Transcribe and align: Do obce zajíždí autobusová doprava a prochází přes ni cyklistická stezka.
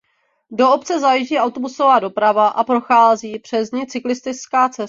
Do 0.51 0.73
obce 0.73 0.99
zajíždí 0.99 1.37
autobusová 1.39 1.99
doprava 1.99 2.47
a 2.47 2.63
prochází 2.63 3.39
přes 3.39 3.71
ni 3.71 3.87
cyklistická 3.87 4.67
stezka. 4.69 4.79